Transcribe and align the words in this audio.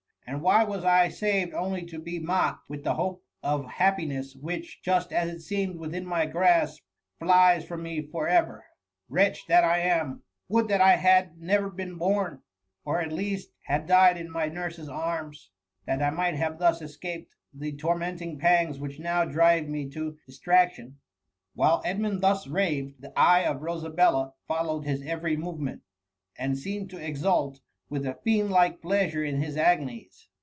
And 0.27 0.41
why 0.41 0.63
was 0.63 0.85
I 0.85 1.09
saved 1.09 1.53
only 1.53 1.83
to 1.87 1.99
be 1.99 2.17
mocked 2.17 2.69
with 2.69 2.85
the 2.85 2.93
hope 2.93 3.21
of 3.43 3.65
happiness, 3.65 4.33
which, 4.33 4.79
just 4.81 5.11
as 5.11 5.27
it 5.27 5.41
seemed 5.41 5.75
within 5.77 6.05
my 6.05 6.25
grasp, 6.25 6.81
flies 7.19 7.65
from 7.65 7.83
me 7.83 8.01
for 8.07 8.29
ever? 8.29 8.63
Wretch 9.09 9.45
that 9.47 9.65
I 9.65 9.79
am! 9.79 10.23
would 10.47 10.69
that 10.69 10.79
I 10.79 10.95
had 10.95 11.37
never 11.41 11.69
been 11.69 11.97
born; 11.97 12.43
or 12.85 13.01
at 13.01 13.11
least 13.11 13.49
had 13.65 13.85
died 13.87 14.17
in 14.17 14.31
my 14.31 14.49
nurse^s 14.49 14.87
arms, 14.89 15.51
that 15.85 16.01
I 16.01 16.11
might 16.11 16.35
have 16.35 16.59
thus 16.59 16.81
escaped 16.81 17.35
the 17.53 17.75
tormenting 17.75 18.39
pangs 18.39 18.79
which 18.79 18.99
now 19.01 19.25
drive 19.25 19.67
me 19.67 19.89
to 19.89 20.15
dis« 20.27 20.39
traction 20.39 20.87
P 20.91 20.95
Whilst 21.55 21.85
Edmund 21.85 22.21
thus 22.21 22.47
raved, 22.47 23.01
the 23.01 23.11
eye 23.19 23.39
of 23.43 23.61
Ro* 23.61 23.73
S94 23.73 23.81
THE 23.81 23.81
HUM 23.81 23.81
VT. 23.81 23.91
sabella 23.91 24.33
followed 24.47 24.85
his 24.85 25.01
every 25.01 25.35
movement, 25.35 25.81
and 26.37 26.57
seemed 26.57 26.89
to 26.91 27.05
exult 27.05 27.59
with 27.89 28.05
a 28.05 28.17
fiend4ike 28.25 28.81
pleasure 28.81 29.21
in 29.21 29.41
his 29.41 29.57
agonies. 29.57 30.29